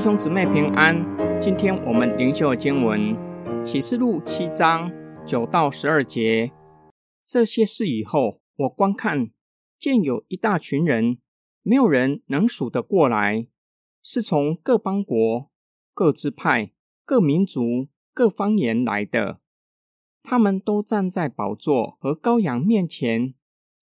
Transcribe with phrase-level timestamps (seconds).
[0.00, 0.96] 弟兄姊妹平安。
[1.38, 3.14] 今天我们灵修的经文
[3.62, 4.90] 《启示录》七章
[5.26, 6.52] 九到十二节。
[7.22, 9.30] 这些事以后，我观看，
[9.78, 11.18] 见有一大群人，
[11.60, 13.46] 没有人能数得过来，
[14.02, 15.50] 是从各邦国、
[15.92, 16.72] 各支派、
[17.04, 19.40] 各民族、各方言来的。
[20.22, 23.34] 他们都站在宝座和羔羊面前，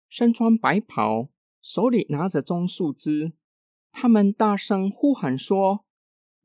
[0.08, 1.28] 身穿白袍，
[1.62, 3.34] 手里拿着棕树枝。
[3.92, 5.84] 他们大声呼喊说。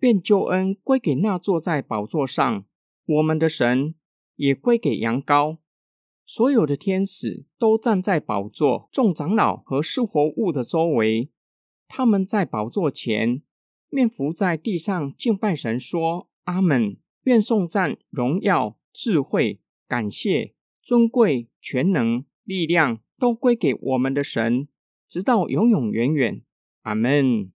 [0.01, 2.65] 愿救恩归给那坐在宝座上，
[3.07, 3.95] 我们的神
[4.37, 5.59] 也归给羊羔。
[6.25, 11.31] 所有的天使都站在宝座、众长老和四活物的周围。
[11.89, 13.43] 他们在宝座前
[13.89, 16.97] 面伏在地上敬拜神，说：“阿门！
[17.25, 24.69] 愿颂赞、荣耀、智慧、感谢、尊贵、全能、力量都归给我们的神，
[25.09, 26.43] 直到永永远远。
[26.83, 27.53] 阿门。”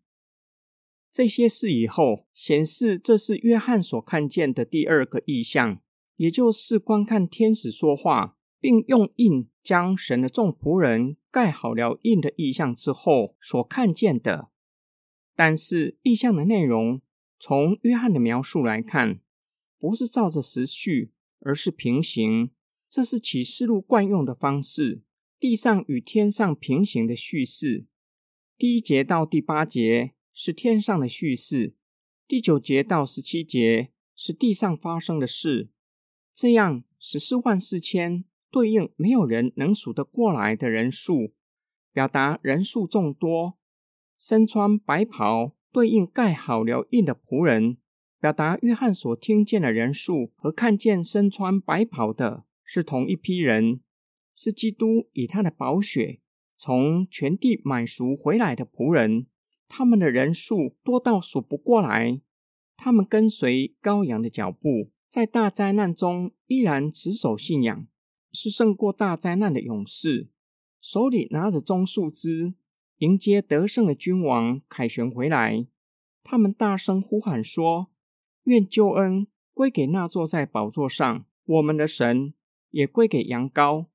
[1.16, 5.82] 这些事以后显示，这是约翰所看见的第二个意象，
[6.18, 14.50] 也就是观看天使说话，并用印将神的众仆人盖好了印的意象之后所看见的。
[15.38, 17.02] 但是意象的内容，
[17.40, 19.22] 从约翰的描述来看，
[19.80, 22.52] 不是照着时序，而是平行。
[22.90, 25.02] 这是启示录惯用的方式，
[25.40, 27.86] 地上与天上平行的叙事。
[28.58, 30.12] 第一节到第八节。
[30.38, 31.74] 是天上的叙事，
[32.28, 35.70] 第九节到十七节是地上发生的事。
[36.34, 41.32] 这样十四万四千对应没有人能数得过来的人数，
[41.94, 43.58] 表达人数众多。
[44.18, 47.78] 身穿白袍对应盖好了印的仆人，
[48.20, 53.80] 表达约翰所听见的人数和看见身穿白袍的是同一批人，
[54.34, 56.20] 是基督以他的宝血
[56.58, 59.28] 从全地买赎回来的仆人。
[59.68, 62.22] 他们的人数多到数不过来，
[62.78, 67.88] 他们跟随羔羊的脚步，在大灾难中依然持守信仰，
[68.32, 70.30] 是胜过大灾难的勇士。
[70.82, 72.54] 手里拿着棕树枝，
[72.98, 75.66] 迎接得胜的君王凯旋回来。
[76.24, 77.88] 他们大声呼喊说
[78.46, 82.34] ：“愿救恩归给那坐在宝座上，我们的神
[82.70, 83.88] 也归给羊羔。”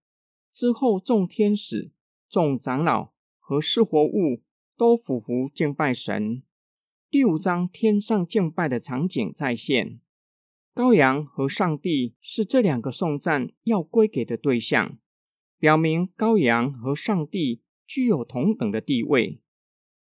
[0.51, 1.93] 之后，众天使、
[2.29, 4.43] 众长老和四活物。
[4.81, 6.43] 都俯伏敬拜神。
[7.11, 10.01] 第五章天上敬拜的场景再现，
[10.75, 14.97] 羔羊和上帝是这两个颂赞要归给的对象，
[15.59, 19.43] 表明羔羊和上帝具有同等的地位。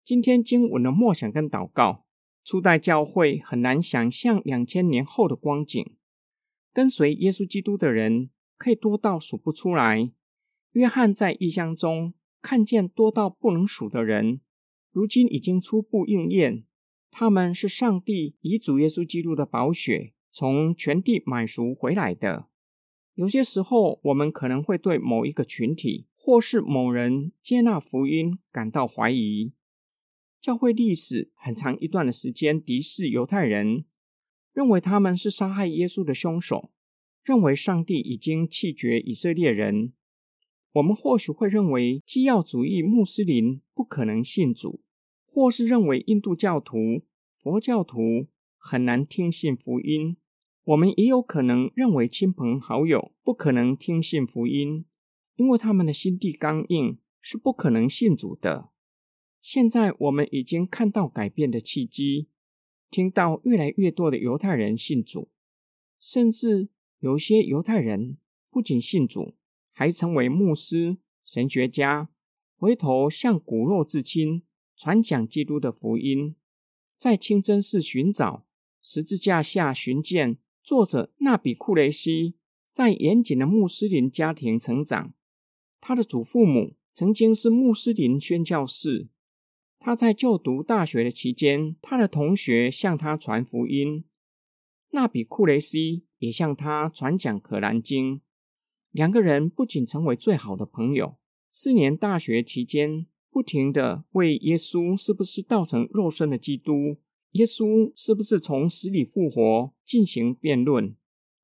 [0.05, 2.05] 今天经文的默想跟祷告，
[2.45, 5.85] 初代教会很难想象两千年后的光景。
[6.73, 10.13] 跟随耶稣基督的人可以多到数不出来。
[10.75, 14.41] 约翰在异象中看见多到不能数的人。
[14.93, 16.65] 如今已经初步应验，
[17.11, 22.49] 他们是上帝以主耶稣基督的宝血从全地买赎回来的。
[23.15, 29.53] 有些时候，我们可能会对某一个群体或是某人接纳福音感到怀疑。
[30.41, 33.85] 教会历史很长一段的时间敌视犹太人，
[34.53, 36.71] 认为他们是杀害耶稣的凶手，
[37.23, 39.93] 认为上帝已经弃绝以色列人。
[40.73, 44.81] 我们或许会认为基要主义穆斯林不可能信主，
[45.27, 47.03] 或是认为印度教徒、
[47.43, 50.17] 佛教徒很难听信福音。
[50.63, 54.85] 我们也有可能认为亲朋好友不可能听信福音，
[55.35, 58.71] 因为他们的心地刚硬，是不可能信主的。
[59.41, 62.29] 现在我们已经看到改变的契机，
[62.91, 65.31] 听到越来越多的犹太人信主，
[65.99, 66.69] 甚至
[67.01, 68.19] 有些犹太人
[68.51, 69.35] 不仅信主。
[69.81, 72.11] 还成为牧师、神学家，
[72.55, 74.43] 回头向骨肉至亲
[74.77, 76.37] 传讲基督的福音，
[76.99, 78.45] 在清真寺寻找
[78.83, 82.35] 十字架下寻见作者纳比库雷西，
[82.75, 85.15] 在严谨的穆斯林家庭成长，
[85.81, 89.09] 他的祖父母曾经是穆斯林宣教士。
[89.79, 94.05] 他在就读大学的期间，他的同学向他传福音，
[94.91, 98.21] 纳比库雷西也向他传讲可兰经。
[98.93, 101.17] 两个人不仅成为最好的朋友，
[101.49, 106.97] 四年大学期间，不停的为耶稣是不是道成肉身的基督，
[107.33, 110.97] 耶稣是不是从死里复活进行辩论。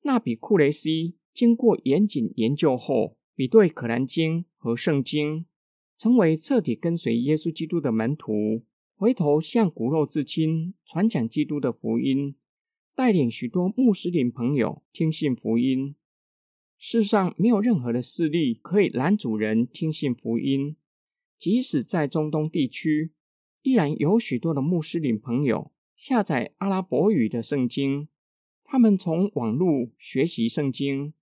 [0.02, 5.46] 纳比库雷西经过严谨研究后，比对可兰经和圣经，
[5.96, 8.64] 成为彻底跟随耶稣基督的门徒，
[8.96, 12.34] 回头向骨肉至亲传讲基督的福音，
[12.96, 15.94] 带领许多穆斯林朋友听信福音。
[16.78, 20.76] 世上没有任何的势力可以拦阻人听信福音，
[21.38, 23.12] 即使在中东地区，
[23.62, 28.08] 依然有许多的穆斯林朋友下载阿拉伯语的圣经，
[28.62, 31.14] 他们从网络学习圣经，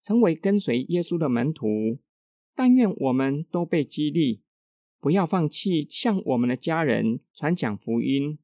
[0.00, 1.98] 成为跟随耶稣的门徒。
[2.54, 4.42] 但愿我们都被激励，
[5.00, 8.38] 不要放弃向我们的家人传讲福音，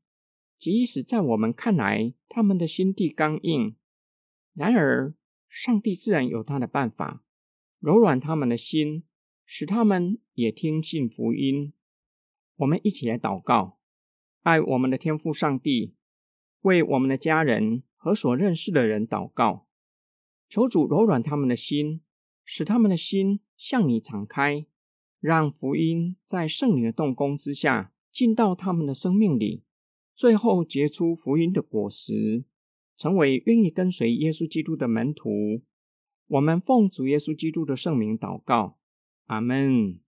[0.56, 3.76] 即使在我们看来他们的心地刚硬。
[4.54, 5.14] 然而，
[5.48, 7.24] 上帝自然有他的办法，
[7.78, 9.04] 柔软他们的心，
[9.44, 11.72] 使他们也听信福音。
[12.56, 13.78] 我们一起来祷告。
[14.42, 15.96] 爱我们的天父上帝，
[16.60, 19.66] 为我们的家人和所认识的人祷告，
[20.48, 22.00] 求主柔软他们的心，
[22.44, 24.66] 使他们的心向你敞开，
[25.18, 29.64] 让福音在圣灵的动工之下进到他们的生命里，
[30.14, 32.44] 最后结出福音的果实，
[32.96, 35.62] 成为愿意跟随耶稣基督的门徒。
[36.28, 38.78] 我们奉主耶稣基督的圣名祷告，
[39.26, 40.00] 阿门。